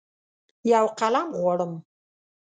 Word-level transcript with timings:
یوقلم 0.71 1.29
غواړم 1.39 1.71